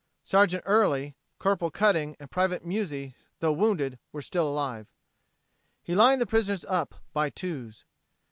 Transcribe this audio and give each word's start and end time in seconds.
Sergeant 0.23 0.63
Early, 0.65 1.15
Corporal 1.37 1.69
Cutting 1.69 2.15
and 2.19 2.31
Private 2.31 2.65
Muzzi, 2.65 3.13
tho 3.37 3.51
wounded, 3.51 3.99
were 4.11 4.23
still 4.23 4.47
alive. 4.49 4.87
He 5.83 5.93
lined 5.93 6.19
the 6.19 6.25
prisoners 6.25 6.65
up 6.67 6.95
"by 7.13 7.29
twos." 7.29 7.85